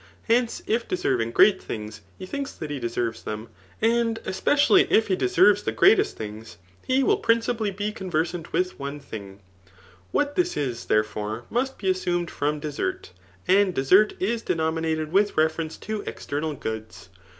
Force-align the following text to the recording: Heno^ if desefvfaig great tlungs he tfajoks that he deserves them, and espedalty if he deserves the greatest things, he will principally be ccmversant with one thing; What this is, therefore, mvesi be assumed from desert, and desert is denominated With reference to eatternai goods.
Heno^ 0.27 0.63
if 0.65 0.87
desefvfaig 0.87 1.31
great 1.31 1.61
tlungs 1.67 1.99
he 2.17 2.25
tfajoks 2.25 2.57
that 2.57 2.71
he 2.71 2.79
deserves 2.79 3.21
them, 3.21 3.49
and 3.83 4.17
espedalty 4.23 4.87
if 4.89 5.09
he 5.09 5.15
deserves 5.15 5.61
the 5.61 5.71
greatest 5.71 6.17
things, 6.17 6.57
he 6.83 7.03
will 7.03 7.17
principally 7.17 7.69
be 7.69 7.93
ccmversant 7.93 8.51
with 8.51 8.79
one 8.79 8.99
thing; 8.99 9.41
What 10.09 10.35
this 10.35 10.57
is, 10.57 10.85
therefore, 10.85 11.45
mvesi 11.51 11.77
be 11.77 11.89
assumed 11.91 12.31
from 12.31 12.59
desert, 12.59 13.11
and 13.47 13.75
desert 13.75 14.15
is 14.19 14.41
denominated 14.41 15.11
With 15.11 15.37
reference 15.37 15.77
to 15.77 16.01
eatternai 16.01 16.59
goods. 16.59 17.09